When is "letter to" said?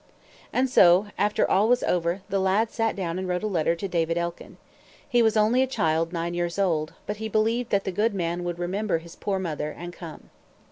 3.45-3.87